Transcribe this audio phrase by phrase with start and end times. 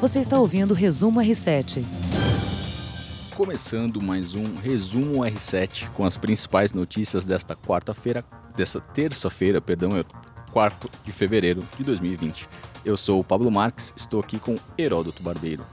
[0.00, 1.82] Você está ouvindo o Resumo R7.
[3.34, 8.24] Começando mais um Resumo R7 com as principais notícias desta quarta-feira,
[8.56, 10.04] dessa terça-feira, perdão, é
[10.52, 12.48] 4 de fevereiro de 2020.
[12.84, 15.64] Eu sou o Pablo Marques, estou aqui com Heródoto Barbeiro.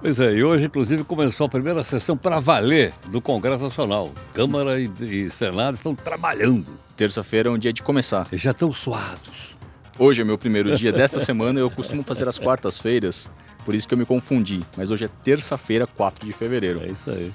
[0.00, 4.10] Pois é, e hoje, inclusive, começou a primeira sessão para valer do Congresso Nacional.
[4.32, 6.66] Câmara e, e, Senado estão trabalhando.
[6.96, 8.26] Terça-feira é um dia de começar.
[8.32, 9.57] Eles já estão suados.
[10.00, 13.28] Hoje é meu primeiro dia desta semana, eu costumo fazer as quartas-feiras,
[13.64, 14.60] por isso que eu me confundi.
[14.76, 16.80] Mas hoje é terça-feira, 4 de fevereiro.
[16.80, 17.32] É isso aí.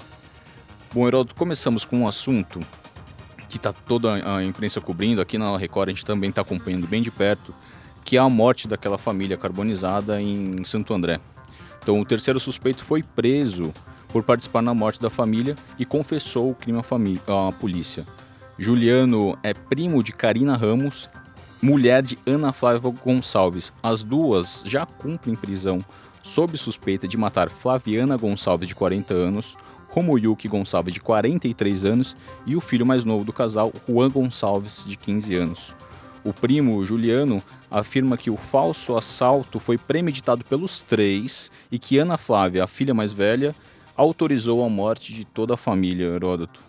[0.90, 2.60] Bom, Heródoto, começamos com um assunto
[3.50, 7.02] que está toda a imprensa cobrindo, aqui na Record a gente também está acompanhando bem
[7.02, 7.54] de perto,
[8.02, 11.20] que é a morte daquela família carbonizada em Santo André.
[11.82, 13.74] Então, o terceiro suspeito foi preso
[14.08, 18.06] por participar na morte da família e confessou o crime à, à polícia.
[18.58, 21.10] Juliano é primo de Karina Ramos,
[21.64, 23.72] mulher de Ana Flávia Gonçalves.
[23.82, 25.82] As duas já cumprem prisão
[26.22, 29.56] sob suspeita de matar Flaviana Gonçalves, de 40 anos,
[29.88, 34.94] Romoyuki Gonçalves, de 43 anos, e o filho mais novo do casal, Juan Gonçalves, de
[34.94, 35.74] 15 anos.
[36.22, 42.18] O primo, Juliano, afirma que o falso assalto foi premeditado pelos três e que Ana
[42.18, 43.54] Flávia, a filha mais velha,
[43.96, 46.60] autorizou a morte de toda a família, Heródoto.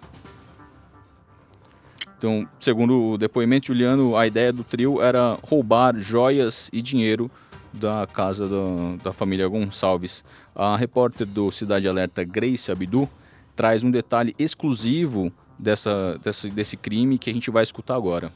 [2.17, 7.29] Então, segundo o depoimento de Juliano, a ideia do trio era roubar joias e dinheiro
[7.73, 10.23] da casa da, da família Gonçalves.
[10.55, 13.09] A repórter do Cidade Alerta, Grace Abdu,
[13.55, 18.31] traz um detalhe exclusivo dessa, dessa, desse crime que a gente vai escutar agora.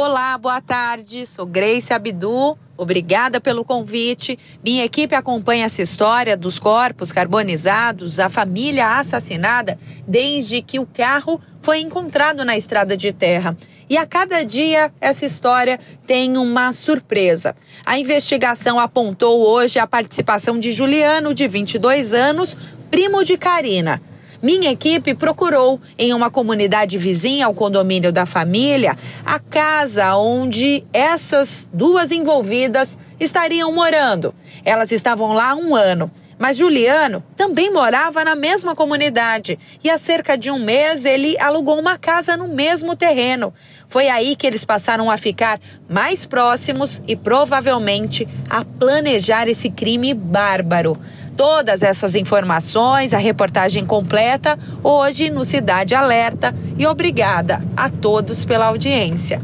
[0.00, 1.26] Olá, boa tarde.
[1.26, 2.56] Sou Grace Abdu.
[2.76, 4.38] Obrigada pelo convite.
[4.64, 9.76] Minha equipe acompanha essa história dos corpos carbonizados, a família assassinada,
[10.06, 13.56] desde que o carro foi encontrado na estrada de terra.
[13.90, 17.56] E a cada dia essa história tem uma surpresa.
[17.84, 22.56] A investigação apontou hoje a participação de Juliano, de 22 anos,
[22.88, 24.00] primo de Karina.
[24.40, 28.96] Minha equipe procurou em uma comunidade vizinha ao condomínio da família
[29.26, 34.32] a casa onde essas duas envolvidas estariam morando.
[34.64, 36.08] Elas estavam lá há um ano.
[36.38, 41.76] Mas Juliano também morava na mesma comunidade e há cerca de um mês ele alugou
[41.76, 43.52] uma casa no mesmo terreno.
[43.88, 45.58] Foi aí que eles passaram a ficar
[45.88, 50.96] mais próximos e provavelmente a planejar esse crime bárbaro
[51.38, 56.52] todas essas informações, a reportagem completa, hoje no Cidade Alerta.
[56.76, 59.40] E obrigada a todos pela audiência.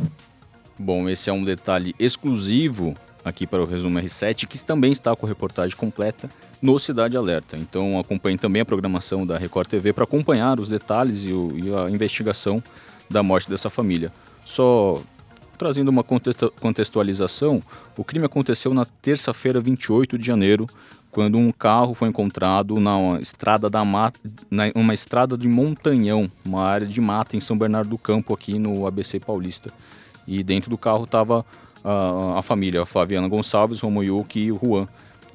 [0.76, 2.94] Bom, esse é um detalhe exclusivo
[3.24, 6.28] aqui para o Resumo R7, que também está com a reportagem completa
[6.60, 7.56] no Cidade Alerta.
[7.56, 11.72] Então acompanhe também a programação da Record TV para acompanhar os detalhes e, o, e,
[11.72, 12.60] a investigação
[13.08, 14.12] da morte dessa família.
[14.44, 15.00] Só
[15.56, 17.62] trazendo uma contextualização,
[17.96, 20.66] o crime aconteceu na terça-feira, 28 de janeiro,
[21.14, 24.18] quando um carro foi encontrado na estrada da mata,
[24.50, 28.58] na, uma estrada de Montanhão, uma área de mata em São Bernardo do Campo, aqui
[28.58, 29.72] no ABC Paulista.
[30.26, 31.46] E dentro do carro estava
[31.84, 34.88] uh, a família, a Flaviana Gonçalves, Romoyuki e o Juan.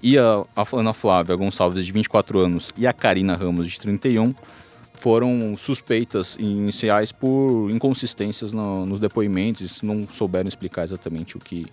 [0.04, 4.36] E a, a Ana Flávia Gonçalves, de 24 anos, e a Karina Ramos, de 31,
[4.96, 11.68] foram suspeitas iniciais por inconsistências no, nos depoimentos, não souberam explicar exatamente o que,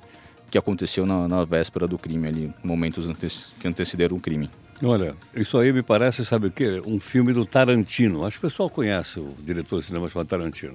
[0.57, 4.51] que aconteceu na, na véspera do crime ali, momentos antes, que antecederam o crime.
[4.83, 6.81] Olha, isso aí me parece, sabe o quê?
[6.87, 8.25] Um filme do Tarantino.
[8.25, 10.75] Acho que o pessoal conhece o diretor de cinema chamado Tarantino.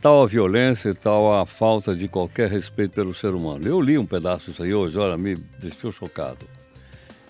[0.00, 3.66] Tal a violência e tal a falta de qualquer respeito pelo ser humano.
[3.66, 6.46] Eu li um pedaço disso aí hoje, olha, me deixou chocado.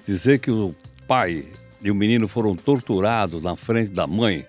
[0.07, 0.75] Dizer que o
[1.09, 1.47] pai
[1.83, 4.47] e o menino foram torturados na frente da mãe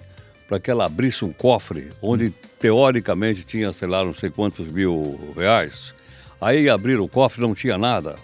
[0.50, 5.34] para que ela abrisse um cofre onde teoricamente tinha, sei lá, não sei quantos mil
[5.36, 5.94] reais
[6.41, 8.16] Aí abriram o cofre, não tinha nada.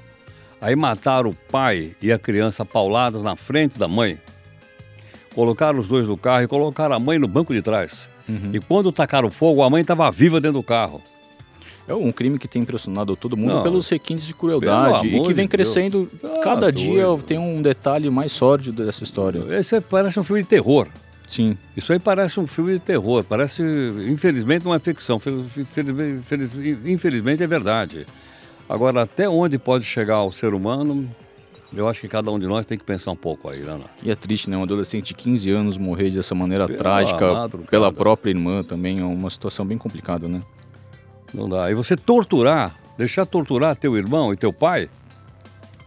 [0.59, 4.19] Aí mataram o pai e a criança pauladas na frente da mãe.
[5.35, 7.91] Colocaram os dois no carro e colocaram a mãe no banco de trás.
[8.27, 8.50] Uhum.
[8.53, 11.00] E quando tacaram fogo, a mãe estava viva dentro do carro.
[11.88, 15.33] É um crime que tem impressionado todo mundo não, pelos requintes de crueldade e que
[15.33, 16.09] vem de crescendo.
[16.22, 19.42] Ah, cada dia tem um detalhe mais sórdido dessa história.
[19.57, 20.89] Esse parece um filme de terror.
[21.27, 21.57] Sim.
[21.75, 23.62] Isso aí parece um filme de terror, parece,
[24.07, 25.21] infelizmente, uma ficção.
[25.57, 28.07] Infelizmente, infelizmente é verdade.
[28.68, 31.09] Agora, até onde pode chegar o ser humano,
[31.74, 33.79] eu acho que cada um de nós tem que pensar um pouco aí, né?
[34.01, 34.57] E é triste, né?
[34.57, 37.69] Um adolescente de 15 anos morrer dessa maneira pela trágica, madrugada.
[37.69, 40.39] pela própria irmã também, é uma situação bem complicada, né?
[41.33, 41.69] Não dá.
[41.69, 44.89] E você torturar, deixar torturar teu irmão e teu pai,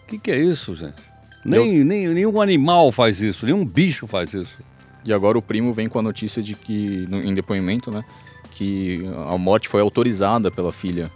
[0.04, 1.02] o que, que é isso, gente?
[1.44, 1.84] Nem, eu...
[1.84, 4.58] nem, nenhum animal faz isso, nenhum bicho faz isso.
[5.04, 8.04] E agora o primo vem com a notícia de que, em depoimento, né?
[8.52, 11.10] Que a morte foi autorizada pela filha.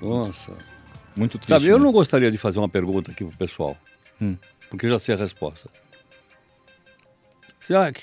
[0.00, 0.52] Nossa.
[1.16, 1.48] Muito triste.
[1.48, 1.84] Sabe, eu né?
[1.84, 3.76] não gostaria de fazer uma pergunta aqui pro pessoal.
[4.20, 4.36] Hum.
[4.70, 5.68] porque eu já sei a resposta.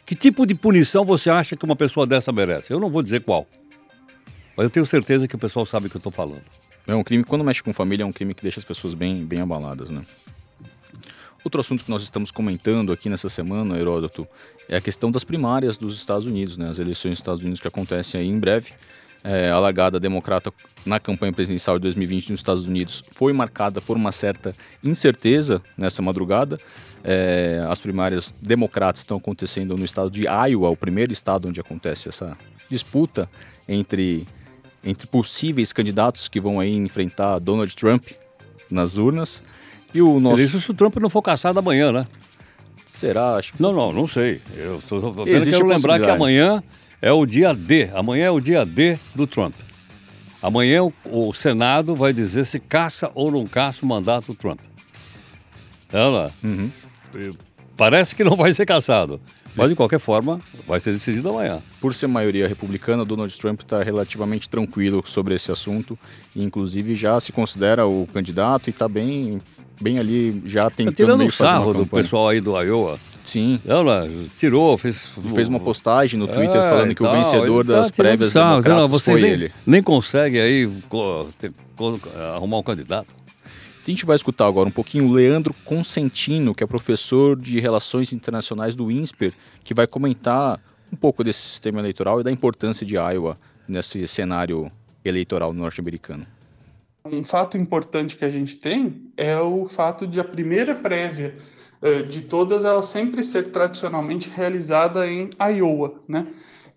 [0.05, 2.71] Que tipo de punição você acha que uma pessoa dessa merece?
[2.71, 3.47] Eu não vou dizer qual.
[4.57, 6.43] Mas eu tenho certeza que o pessoal sabe o que eu estou falando.
[6.85, 9.25] É um crime, quando mexe com família, é um crime que deixa as pessoas bem,
[9.25, 10.05] bem abaladas, né?
[11.43, 14.25] Outro assunto que nós estamos comentando aqui nessa semana, Heródoto,
[14.69, 16.69] é a questão das primárias dos Estados Unidos, né?
[16.69, 18.71] As eleições dos Estados Unidos que acontecem aí em breve.
[19.25, 20.53] É, a largada democrata
[20.85, 24.53] na campanha presidencial de 2020 nos Estados Unidos foi marcada por uma certa
[24.83, 26.57] incerteza nessa madrugada.
[27.03, 32.07] É, as primárias democratas estão acontecendo no estado de Iowa, o primeiro estado onde acontece
[32.07, 32.37] essa
[32.69, 33.29] disputa
[33.67, 34.25] entre,
[34.83, 38.03] entre possíveis candidatos que vão aí enfrentar Donald Trump
[38.69, 39.43] nas urnas.
[39.93, 40.41] E o nosso...
[40.41, 42.07] Isso se o Trump não for caçado amanhã, né?
[42.85, 43.35] Será?
[43.35, 43.61] Acho que...
[43.61, 44.41] Não, não, não sei.
[44.55, 46.63] Eu tô, tô quero lembrar que amanhã
[47.01, 47.89] é o dia D.
[47.93, 49.53] Amanhã é o dia D do Trump.
[50.41, 54.59] Amanhã o, o Senado vai dizer se caça ou não caça o mandato do Trump.
[55.91, 56.31] Ela.
[56.43, 56.69] Uhum.
[57.77, 59.21] Parece que não vai ser caçado.
[59.55, 61.61] Mas, de qualquer forma, vai ser decidido amanhã.
[61.79, 65.97] Por ser maioria republicana, Donald Trump está relativamente tranquilo sobre esse assunto.
[66.35, 69.39] E, inclusive, já se considera o candidato e está bem,
[69.83, 72.97] bem ali, já tentando tá tirando o sarro do pessoal aí do Iowa.
[73.23, 73.59] Sim.
[73.65, 75.09] Ela tirou, fez...
[75.33, 78.99] Fez uma postagem no Twitter é, falando que o vencedor tá das prévias democratas não,
[78.99, 79.51] foi nem, ele.
[79.65, 80.69] Nem consegue aí
[82.35, 83.15] arrumar um candidato.
[83.85, 88.13] A gente vai escutar agora um pouquinho o Leandro Consentino, que é professor de Relações
[88.13, 89.33] Internacionais do INSPER,
[89.63, 90.59] que vai comentar
[90.91, 93.35] um pouco desse sistema eleitoral e da importância de Iowa
[93.67, 94.71] nesse cenário
[95.03, 96.25] eleitoral norte-americano.
[97.05, 101.35] Um fato importante que a gente tem é o fato de a primeira prévia
[101.81, 106.27] eh, de todas ela sempre ser tradicionalmente realizada em Iowa, né?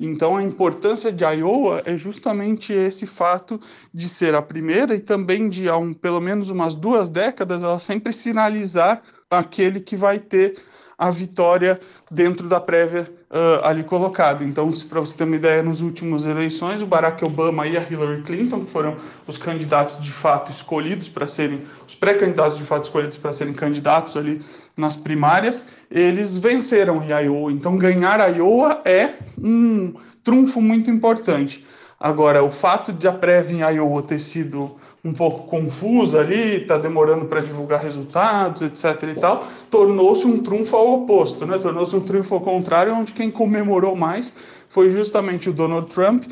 [0.00, 3.58] Então, a importância de Iowa é justamente esse fato
[3.94, 7.78] de ser a primeira e também de, há um, pelo menos umas duas décadas, ela
[7.78, 10.56] sempre sinalizar aquele que vai ter
[10.98, 11.78] a vitória
[12.10, 14.42] dentro da prévia uh, ali colocada.
[14.42, 18.22] Então, para você ter uma ideia, nas últimas eleições, o Barack Obama e a Hillary
[18.22, 18.96] Clinton, que foram
[19.26, 24.16] os candidatos de fato escolhidos para serem, os pré-candidatos de fato escolhidos para serem candidatos
[24.16, 24.40] ali
[24.76, 27.52] nas primárias, eles venceram Iowa.
[27.52, 29.94] Então, ganhar Iowa é um
[30.24, 31.64] trunfo muito importante.
[31.98, 34.76] Agora, o fato de a prévia em Iowa ter sido
[35.06, 39.02] um pouco confusa ali, está demorando para divulgar resultados, etc.
[39.16, 41.58] e tal, tornou-se um trunfo ao oposto, né?
[41.58, 44.34] tornou-se um trunfo ao contrário, onde quem comemorou mais
[44.68, 46.24] foi justamente o Donald Trump,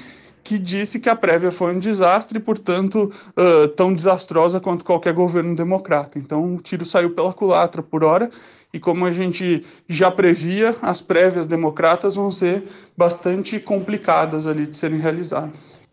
[0.43, 5.57] que disse que a prévia foi um desastre, portanto, uh, tão desastrosa quanto qualquer governo
[5.57, 6.19] democrata.
[6.19, 8.29] Então, o tiro saiu pela culatra por hora,
[8.73, 12.65] e como a gente já previa, as prévias democratas vão ser
[12.97, 15.84] bastante complicadas ali de serem realizadas.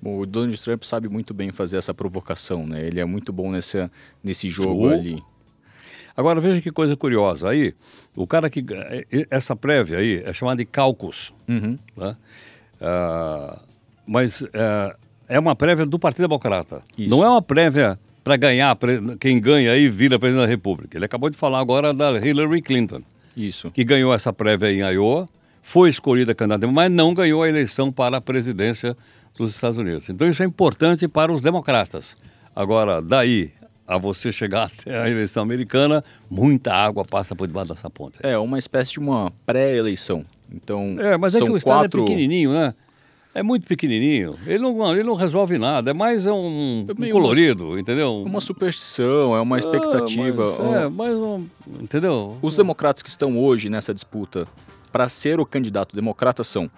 [0.00, 2.86] Bom, o Donald Trump sabe muito bem fazer essa provocação, né?
[2.86, 3.90] Ele é muito bom nesse,
[4.22, 5.22] nesse jogo ali.
[6.16, 7.50] Agora veja que coisa curiosa.
[7.50, 7.74] Aí,
[8.16, 8.64] o cara que.
[9.30, 11.32] Essa prévia aí é chamada de cálculos.
[11.48, 11.78] Uhum.
[11.96, 12.16] Né?
[12.80, 13.60] Uh,
[14.06, 14.96] mas uh,
[15.28, 16.82] é uma prévia do Partido Democrata.
[16.96, 17.08] Isso.
[17.08, 18.76] Não é uma prévia para ganhar,
[19.18, 20.98] quem ganha aí vira presidente da República.
[20.98, 23.02] Ele acabou de falar agora da Hillary Clinton.
[23.36, 23.70] Isso.
[23.70, 25.28] Que ganhou essa prévia em Iowa,
[25.62, 28.96] foi escolhida candidata, mas não ganhou a eleição para a presidência
[29.44, 30.08] dos Estados Unidos.
[30.08, 32.16] Então isso é importante para os democratas.
[32.54, 33.52] Agora, daí
[33.86, 38.18] a você chegar até a eleição americana, muita água passa por debaixo dessa ponte.
[38.22, 40.24] É uma espécie de uma pré-eleição.
[40.52, 42.74] Então, é, mas é que o estado é pequenininho, né?
[43.34, 44.36] É muito pequenininho.
[44.46, 45.90] Ele não, ele não resolve nada.
[45.90, 48.22] É mais um, é um colorido, uma, entendeu?
[48.22, 50.56] Uma superstição, é uma ah, expectativa.
[50.58, 51.46] mas, é, mais um,
[51.80, 52.36] entendeu?
[52.42, 54.46] Os democratas que estão hoje nessa disputa
[54.90, 56.70] para ser o candidato democrata são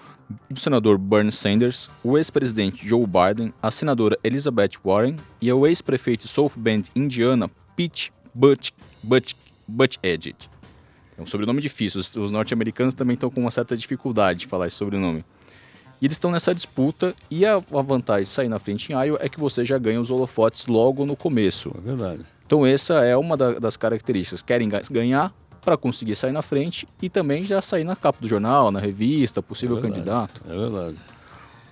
[0.51, 6.27] o senador Bernie Sanders, o ex-presidente Joe Biden, a senadora Elizabeth Warren e o ex-prefeito
[6.27, 8.71] de South Bend, Indiana, Pete Butch,
[9.03, 9.35] Butch,
[9.67, 10.37] Buttigieg.
[11.19, 14.67] É um sobrenome difícil, os, os norte-americanos também estão com uma certa dificuldade de falar
[14.67, 15.25] esse sobrenome.
[16.01, 19.19] E eles estão nessa disputa e a, a, vantagem de sair na frente em Iowa
[19.21, 21.71] é que você já ganha os holofotes logo no começo.
[21.77, 22.25] É verdade.
[22.47, 24.41] Então essa é uma da, das características.
[24.41, 28.71] Querem ganhar, para conseguir sair na frente e também já sair na capa do jornal,
[28.71, 30.43] na revista, possível é verdade, candidato.
[30.49, 30.97] É verdade.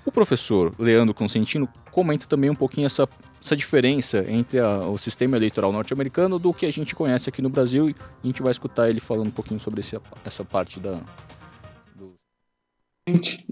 [0.05, 3.09] O professor Leandro Consentino comenta também um pouquinho essa,
[3.43, 7.51] essa diferença entre a, o sistema eleitoral norte-americano do que a gente conhece aqui no
[7.51, 10.99] Brasil e a gente vai escutar ele falando um pouquinho sobre esse, essa parte da,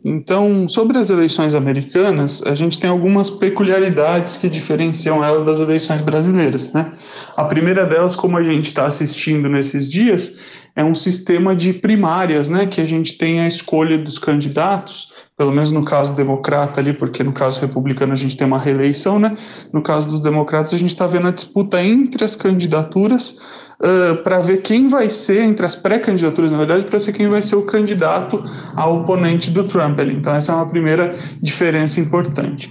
[0.04, 6.00] então, sobre as eleições americanas, a gente tem algumas peculiaridades que diferenciam ela das eleições
[6.00, 6.92] brasileiras, né?
[7.36, 10.34] A primeira delas, como a gente está assistindo nesses dias,
[10.74, 12.66] é um sistema de primárias, né?
[12.66, 17.22] Que a gente tem a escolha dos candidatos pelo menos no caso democrata ali, porque
[17.22, 19.36] no caso republicano a gente tem uma reeleição, né?
[19.70, 23.38] No caso dos democratas a gente está vendo a disputa entre as candidaturas
[23.78, 27.42] uh, para ver quem vai ser, entre as pré-candidaturas, na verdade, para ser quem vai
[27.42, 28.42] ser o candidato
[28.74, 30.14] ao oponente do Trump ali.
[30.14, 32.70] Então essa é uma primeira diferença importante.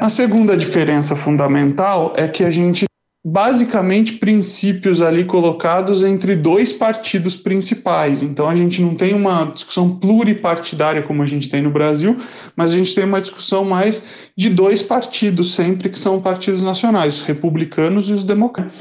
[0.00, 2.89] A segunda diferença fundamental é que a gente
[3.24, 8.22] basicamente princípios ali colocados entre dois partidos principais.
[8.22, 12.16] Então a gente não tem uma discussão pluripartidária como a gente tem no Brasil,
[12.56, 14.04] mas a gente tem uma discussão mais
[14.36, 18.72] de dois partidos sempre que são partidos nacionais, os republicanos e os democratas.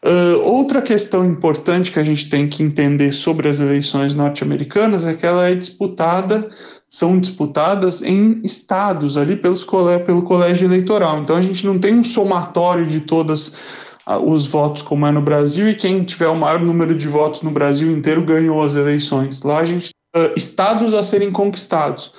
[0.00, 5.12] Uh, outra questão importante que a gente tem que entender sobre as eleições norte-americanas é
[5.12, 6.48] que ela é disputada
[6.88, 9.66] são disputadas em estados ali pelos,
[10.06, 11.18] pelo colégio eleitoral.
[11.18, 13.52] Então a gente não tem um somatório de todas
[14.16, 17.50] os votos como é no Brasil e quem tiver o maior número de votos no
[17.50, 19.42] Brasil inteiro ganhou as eleições.
[19.42, 22.12] Lá a gente uh, estados a serem conquistados.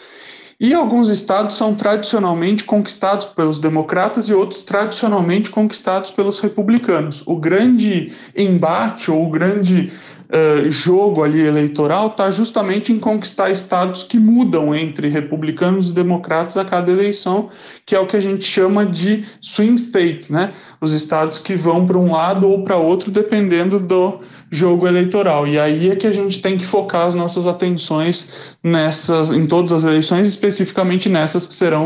[0.61, 7.23] E alguns estados são tradicionalmente conquistados pelos democratas e outros tradicionalmente conquistados pelos republicanos.
[7.25, 9.89] O grande embate ou o grande
[10.29, 16.57] uh, jogo ali eleitoral está justamente em conquistar estados que mudam entre republicanos e democratas
[16.57, 17.49] a cada eleição,
[17.85, 20.53] que é o que a gente chama de swing states, né?
[20.79, 24.19] Os estados que vão para um lado ou para outro dependendo do
[24.49, 25.47] jogo eleitoral.
[25.47, 29.71] E aí é que a gente tem que focar as nossas atenções nessas, em todas
[29.71, 31.83] as eleições, especificamente nessas que serão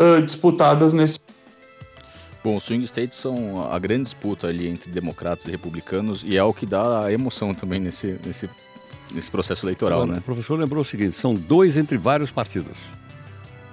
[0.00, 1.20] uh, disputadas nesse
[2.46, 6.44] Bom, os swing states são a grande disputa ali entre democratas e republicanos e é
[6.44, 8.48] o que dá a emoção também nesse, nesse,
[9.12, 10.18] nesse processo eleitoral, né?
[10.18, 12.78] O professor lembrou o seguinte, são dois entre vários partidos.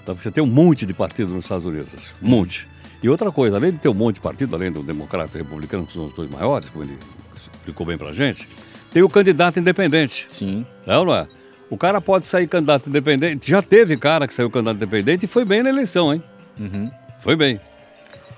[0.01, 2.68] Então, você tem um monte de partidos nos Estados Unidos, um monte.
[3.03, 5.86] E outra coisa, além de ter um monte de partido, além do democrata e republicano,
[5.86, 6.98] que são os dois maiores, como ele
[7.36, 8.50] explicou bem pra gente,
[8.92, 10.25] tem o candidato independente.
[10.30, 10.65] Sim.
[10.88, 11.27] Não, não é?
[11.70, 13.51] O cara pode sair candidato independente.
[13.51, 16.24] Já teve cara que saiu candidato independente e foi bem na eleição, hein?
[16.60, 16.89] Uhum.
[17.20, 17.60] Foi bem.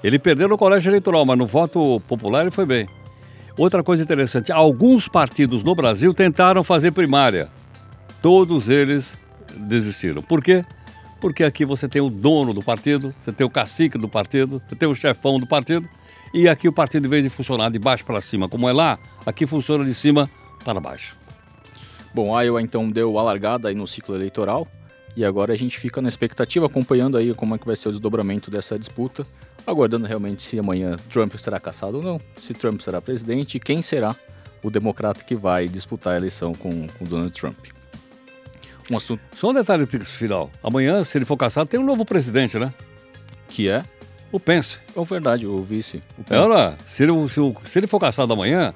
[0.06, 2.88] Ele perdeu no colégio eleitoral, mas no voto popular ele foi bem.
[3.58, 7.50] Outra coisa interessante: alguns partidos no Brasil tentaram fazer primária.
[8.22, 9.18] Todos eles
[9.56, 10.22] desistiram.
[10.22, 10.64] Por quê?
[11.20, 14.76] Porque aqui você tem o dono do partido, você tem o cacique do partido, você
[14.76, 15.90] tem o chefão do partido,
[16.32, 19.00] e aqui o partido, em vez de funcionar de baixo para cima, como é lá,
[19.26, 20.30] aqui funciona de cima
[20.64, 21.16] para baixo.
[22.14, 24.68] Bom, a Iowa então deu a largada aí no ciclo eleitoral,
[25.18, 27.92] e agora a gente fica na expectativa, acompanhando aí como é que vai ser o
[27.92, 29.26] desdobramento dessa disputa
[29.66, 33.82] aguardando realmente se amanhã Trump será caçado ou não, se Trump será presidente e quem
[33.82, 34.16] será
[34.62, 37.58] o democrata que vai disputar a eleição com, com Donald Trump.
[38.90, 39.22] Um assunto...
[39.36, 40.52] Só um detalhe final.
[40.64, 42.74] Amanhã, se ele for caçado, tem um novo presidente, né?
[43.50, 43.84] Que é?
[44.32, 44.78] O Pence.
[44.96, 46.04] É verdade, o vice.
[46.18, 48.74] O é, olha, se ele, se, se ele for caçado amanhã,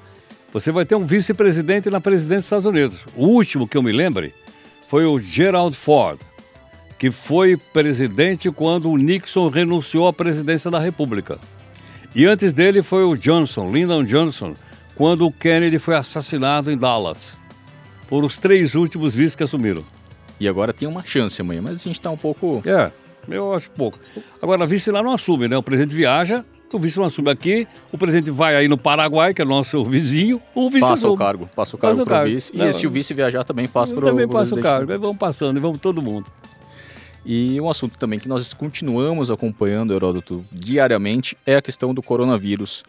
[0.52, 2.98] você vai ter um vice-presidente na presidência dos Estados Unidos.
[3.14, 4.34] O último que eu me lembre
[4.88, 6.18] foi o Gerald Ford
[7.00, 11.38] que foi presidente quando o Nixon renunciou à presidência da República.
[12.14, 14.52] E antes dele foi o Johnson, Lyndon Johnson,
[14.94, 17.32] quando o Kennedy foi assassinado em Dallas.
[18.06, 19.82] Por os três últimos vices que assumiram.
[20.38, 22.60] E agora tem uma chance amanhã, mas a gente está um pouco.
[22.66, 22.92] É,
[23.30, 23.98] eu acho pouco.
[24.42, 25.56] Agora, vice lá não assume, né?
[25.56, 29.40] O presidente viaja, o vice não assume aqui, o presidente vai aí no Paraguai, que
[29.40, 31.14] é nosso vizinho, o vice Passa assume.
[31.14, 32.52] o cargo, passa o cargo para o vice.
[32.54, 35.16] E se o vice viajar, também passa para o Também passa o cargo, aí vamos
[35.16, 36.30] passando, e vamos todo mundo.
[37.24, 42.82] E um assunto também que nós continuamos acompanhando, Heródoto, diariamente, é a questão do coronavírus,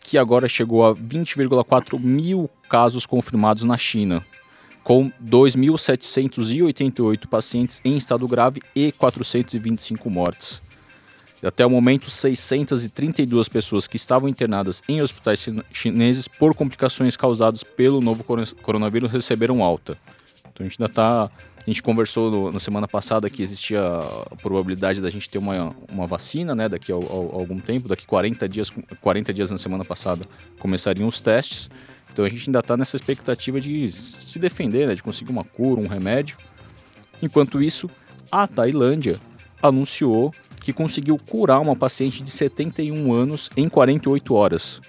[0.00, 4.24] que agora chegou a 20,4 mil casos confirmados na China,
[4.84, 10.60] com 2.788 pacientes em estado grave e 425 mortes.
[11.42, 18.00] Até o momento, 632 pessoas que estavam internadas em hospitais chineses por complicações causadas pelo
[18.00, 18.24] novo
[18.60, 19.96] coronavírus receberam alta.
[20.40, 21.30] Então a gente ainda está
[21.68, 25.76] a gente conversou no, na semana passada que existia a probabilidade da gente ter uma,
[25.86, 28.72] uma vacina, né, daqui a, a, a, algum tempo, daqui 40 dias,
[29.02, 30.26] 40 dias na semana passada
[30.58, 31.68] começariam os testes.
[32.10, 35.78] Então a gente ainda está nessa expectativa de se defender, né, de conseguir uma cura,
[35.78, 36.38] um remédio.
[37.20, 37.90] Enquanto isso,
[38.32, 39.20] a Tailândia
[39.62, 40.32] anunciou
[40.62, 44.80] que conseguiu curar uma paciente de 71 anos em 48 horas.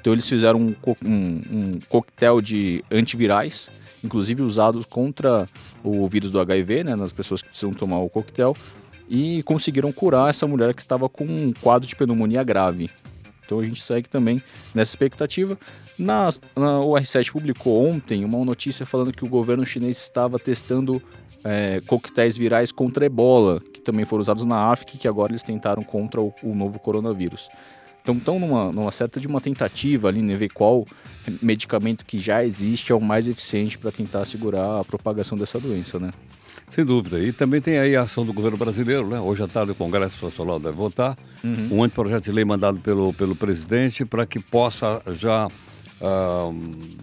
[0.00, 3.68] Então eles fizeram um, um, um coquetel de antivirais
[4.04, 5.48] inclusive usados contra
[5.82, 8.54] o vírus do HIV, né, nas pessoas que precisam tomar o coquetel,
[9.08, 12.90] e conseguiram curar essa mulher que estava com um quadro de pneumonia grave.
[13.44, 14.42] Então a gente segue também
[14.74, 15.58] nessa expectativa.
[15.98, 21.02] Na, na, o R7 publicou ontem uma notícia falando que o governo chinês estava testando
[21.44, 25.42] é, coquetéis virais contra ebola, que também foram usados na África e que agora eles
[25.42, 27.48] tentaram contra o, o novo coronavírus.
[28.02, 30.84] Então estão numa, numa certa de uma tentativa ali, né, ver qual
[31.40, 35.98] medicamento que já existe é o mais eficiente para tentar segurar a propagação dessa doença,
[35.98, 36.10] né?
[36.68, 37.20] Sem dúvida.
[37.20, 39.20] E também tem aí a ação do governo brasileiro, né?
[39.20, 41.68] Hoje à tarde o Congresso Nacional deve votar uhum.
[41.70, 46.52] um anteprojeto de lei mandado pelo, pelo presidente para que possa já, uh,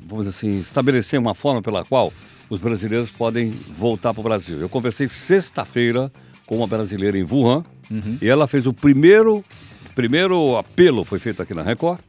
[0.07, 2.11] vamos dizer assim, estabelecer uma forma pela qual
[2.49, 4.59] os brasileiros podem voltar para o Brasil.
[4.59, 6.11] Eu conversei sexta-feira
[6.47, 8.17] com uma brasileira em Wuhan uhum.
[8.19, 9.45] e ela fez o primeiro,
[9.99, 11.99] primeiro apelo, foi feito aqui na Record,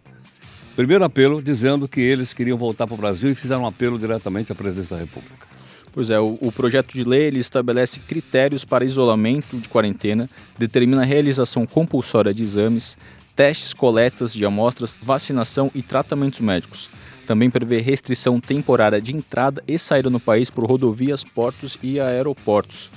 [0.76, 4.52] primeiro apelo dizendo que eles queriam voltar para o Brasil e fizeram um apelo diretamente
[4.52, 5.44] à presidência da República.
[5.92, 11.02] Pois é, o, o, projeto de lei ele estabelece critérios para isolamento de quarentena, determina
[11.02, 12.96] a realização compulsória de exames,
[13.34, 16.88] testes, coletas de amostras, vacinação e tratamentos médicos.
[17.26, 22.88] Também prevê restrição temporária de entrada e saída no país por rodovias, portos e aeroportos.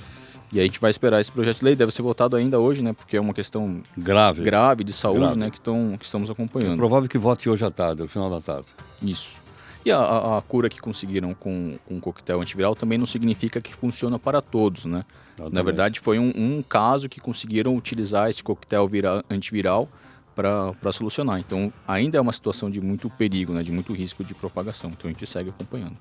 [0.54, 2.92] E a gente vai esperar esse projeto de lei, deve ser votado ainda hoje, né?
[2.92, 5.36] Porque é uma questão grave, grave de saúde, grave.
[5.36, 5.50] né?
[5.50, 6.74] Que, estão, que estamos acompanhando.
[6.74, 8.68] É provável que vote hoje à tarde, no final da tarde.
[9.02, 9.30] Isso.
[9.84, 13.60] E a, a, a cura que conseguiram com, com o coquetel antiviral também não significa
[13.60, 15.04] que funciona para todos, né?
[15.50, 19.88] Na verdade, foi um, um, caso que conseguiram utilizar esse coquetel vira, antiviral
[20.36, 21.40] para solucionar.
[21.40, 23.64] Então, ainda é uma situação de muito perigo, né?
[23.64, 24.90] De muito risco de propagação.
[24.90, 25.96] Então, a gente segue acompanhando.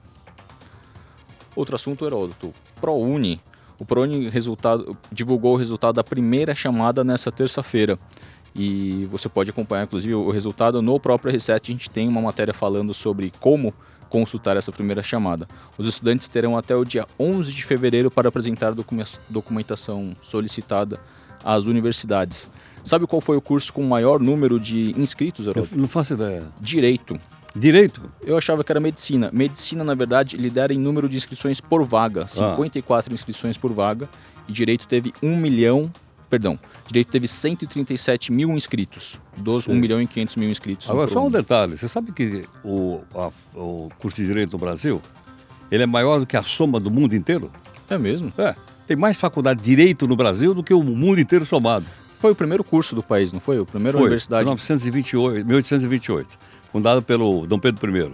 [1.56, 2.54] Outro assunto, Heródoto.
[2.80, 3.42] ProUni.
[3.80, 7.98] O ProUni resultado, divulgou o resultado da primeira chamada nessa terça-feira
[8.56, 11.72] e você pode acompanhar, inclusive, o resultado no próprio Reset.
[11.72, 13.74] A gente tem uma matéria falando sobre como
[14.10, 15.48] consultar essa primeira chamada.
[15.76, 18.76] Os estudantes terão até o dia 11 de fevereiro para apresentar a
[19.28, 21.00] documentação solicitada
[21.44, 22.50] às universidades.
[22.84, 26.44] Sabe qual foi o curso com o maior número de inscritos, Eu não faço ideia.
[26.62, 27.20] Direito.
[27.56, 28.02] Direito?
[28.22, 29.30] Eu achava que era medicina.
[29.32, 32.28] Medicina, na verdade, lidera em número de inscrições por vaga.
[32.28, 33.14] 54 ah.
[33.14, 34.10] inscrições por vaga.
[34.48, 35.92] E direito teve 1 milhão
[36.34, 36.58] perdão,
[36.88, 39.74] direito teve 137 mil inscritos, dos Sim.
[39.74, 40.90] 1 milhão e 500 mil inscritos.
[40.90, 45.00] Agora, só um detalhe, você sabe que o, a, o curso de Direito no Brasil,
[45.70, 47.52] ele é maior do que a soma do mundo inteiro?
[47.88, 48.34] É mesmo?
[48.36, 48.56] É,
[48.88, 51.86] tem mais faculdade de Direito no Brasil do que o mundo inteiro somado.
[52.20, 53.60] Foi o primeiro curso do país, não foi?
[53.60, 54.44] O primeiro foi, universidade...
[54.46, 56.40] 1928, 1828,
[56.74, 58.12] fundado pelo Dom Pedro I.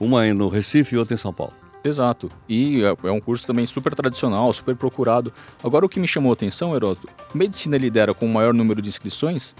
[0.00, 1.52] Uma no Recife e outra em São Paulo.
[1.84, 2.30] Exato.
[2.48, 5.32] E é, é um curso também super tradicional, super procurado.
[5.62, 8.88] Agora, o que me chamou a atenção, Heródoto, medicina lidera com o maior número de
[8.88, 9.54] inscrições,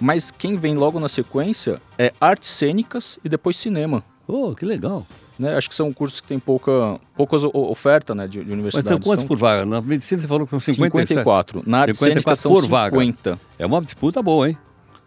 [0.00, 4.04] mas quem vem logo na sequência é artes cênicas e depois cinema.
[4.26, 5.06] Oh, que legal.
[5.38, 5.56] Né?
[5.56, 8.84] Acho que são cursos que têm pouca, poucas oferta né, de, de universidades.
[8.84, 9.64] Mas são quantos então, por vaga?
[9.64, 11.08] Na medicina você falou que são 57?
[11.08, 11.62] 54.
[11.66, 13.30] Na arte cênica são por 50.
[13.30, 13.40] Vaga.
[13.58, 14.58] É uma disputa boa, hein?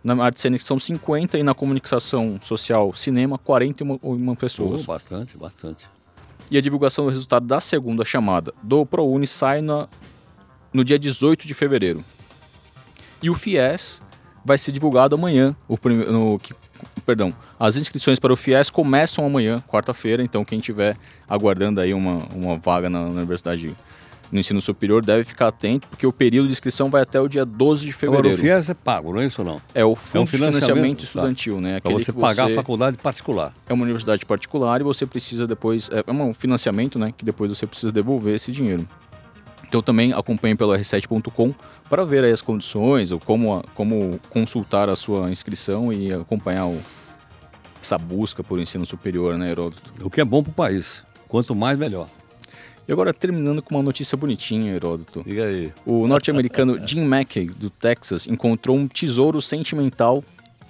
[0.04, 4.82] Na arte cênica são 50 e na comunicação social, cinema, 41 pessoas.
[4.82, 5.88] Oh, bastante, bastante
[6.50, 9.88] e a divulgação do resultado da segunda chamada do ProUni sai na,
[10.74, 12.04] no dia 18 de fevereiro.
[13.22, 14.02] E o FIES
[14.46, 15.56] vai ser divulgado amanhã.
[15.68, 15.78] O
[16.12, 16.54] no, que,
[17.06, 20.96] perdão, as inscrições para o FIES começam amanhã, quarta-feira, então quem estiver
[21.28, 23.76] aguardando aí uma, uma vaga na, na Universidade
[24.32, 27.46] no ensino superior deve ficar atento, porque o período de inscrição vai até o dia
[27.46, 28.38] 12 de fevereiro.
[28.38, 29.62] Agora, o FIES é pago, não é isso não?
[29.74, 31.62] É o Fundo é um de Financiamento Estudantil, tá.
[31.62, 31.80] né?
[31.80, 32.54] Para você pagar você...
[32.54, 33.54] a faculdade particular.
[33.68, 35.90] É uma universidade particular e você precisa depois...
[35.92, 37.14] É, é um financiamento, né?
[37.16, 38.88] Que depois você precisa devolver esse dinheiro.
[39.68, 41.54] Então também acompanhe pelo r7.com
[41.90, 46.82] para ver aí as condições, ou como, como consultar a sua inscrição e acompanhar o,
[47.82, 49.92] essa busca por ensino superior, né, Heródoto?
[50.02, 51.04] O que é bom para o país.
[51.28, 52.08] Quanto mais, melhor.
[52.88, 55.22] E agora, terminando com uma notícia bonitinha, Heródoto.
[55.26, 55.74] Diga aí.
[55.86, 60.24] O norte-americano Jim Mackey, do Texas, encontrou um tesouro sentimental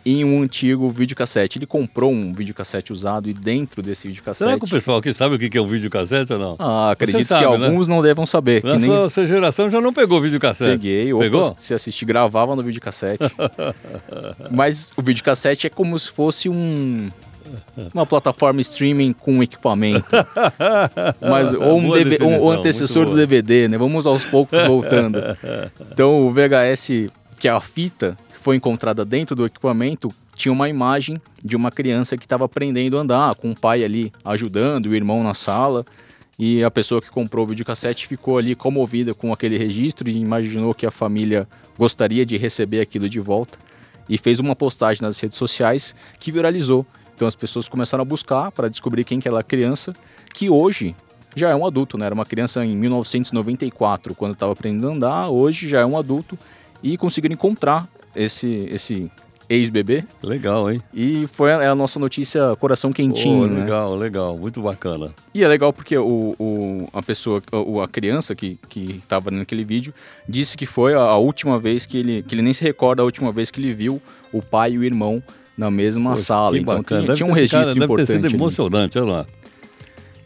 [0.04, 1.60] em um antigo videocassete.
[1.60, 4.50] Ele comprou um videocassete usado e dentro desse videocassete...
[4.50, 6.56] Será que o pessoal aqui sabe o que é um videocassete ou não?
[6.58, 7.68] Ah, acredito sabe, que né?
[7.68, 8.64] alguns não devam saber.
[8.64, 9.10] Na que nem...
[9.10, 10.72] sua geração já não pegou videocassete.
[10.72, 11.14] Peguei.
[11.14, 11.56] Pegou?
[11.60, 13.26] se assistir, gravava no videocassete.
[14.50, 17.12] Mas o videocassete é como se fosse um
[17.94, 20.10] uma plataforma streaming com equipamento.
[21.22, 23.78] Mas, ou um, DV, um antecessor do DVD, né?
[23.78, 25.20] Vamos aos poucos voltando.
[25.92, 30.70] Então o VHS, que é a fita que foi encontrada dentro do equipamento, tinha uma
[30.70, 34.96] imagem de uma criança que estava aprendendo a andar, com o pai ali ajudando, o
[34.96, 35.84] irmão na sala.
[36.40, 40.74] E a pessoa que comprou o videocassete ficou ali comovida com aquele registro e imaginou
[40.74, 43.58] que a família gostaria de receber aquilo de volta.
[44.08, 46.86] E fez uma postagem nas redes sociais que viralizou.
[47.18, 49.92] Então as pessoas começaram a buscar para descobrir quem que era a criança,
[50.36, 50.96] que hoje
[51.36, 52.06] já é um adulto, né?
[52.06, 56.38] Era uma criança em 1994, quando estava aprendendo a andar, hoje já é um adulto
[56.82, 59.12] e conseguiram encontrar esse esse
[59.50, 60.04] ex-bebê.
[60.22, 60.80] Legal, hein?
[60.94, 63.98] E foi a, é a, nossa notícia coração quentinho, oh, legal, né?
[63.98, 65.12] legal, muito bacana.
[65.34, 69.64] E é legal porque o, o a pessoa, a, a criança que que estava naquele
[69.64, 69.92] vídeo
[70.30, 73.06] disse que foi a, a última vez que ele que ele nem se recorda a
[73.06, 74.00] última vez que ele viu
[74.32, 75.24] o pai e o irmão
[75.58, 76.58] na mesma sala.
[76.58, 78.08] Então tinha, tinha, um registro cara, importante.
[78.08, 79.26] Deve ter sido emocionante, olha lá.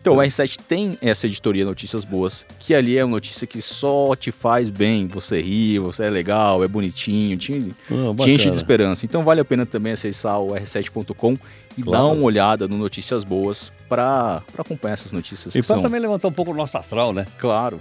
[0.01, 4.15] Então, o R7 tem essa editoria Notícias Boas, que ali é uma notícia que só
[4.15, 5.05] te faz bem.
[5.05, 9.05] Você ri, você é legal, é bonitinho, te, Ah, te enche de esperança.
[9.05, 11.37] Então, vale a pena também acessar o r7.com
[11.77, 11.91] e Claro.
[11.91, 15.83] dar uma olhada no Notícias Boas para acompanhar essas notícias E para são...
[15.83, 17.27] também levantar um pouco o nosso astral, né?
[17.37, 17.79] Claro.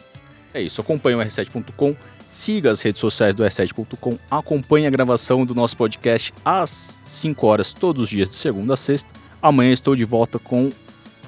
[0.52, 1.96] É isso, acompanhe o r7.com,
[2.30, 7.72] siga as redes sociais do r7.com, acompanhe a gravação do nosso podcast às 5 horas
[7.72, 9.10] todos os dias de segunda a sexta.
[9.42, 10.70] Amanhã estou de volta com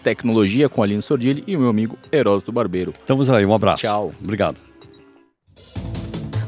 [0.04, 2.94] tecnologia com a Aline Sordilli e o meu amigo Heródoto Barbeiro.
[2.98, 3.82] Estamos aí, um abraço.
[3.82, 4.12] Tchau.
[4.22, 4.58] Obrigado.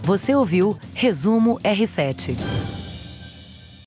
[0.02, 2.73] Você ouviu Resumo R7.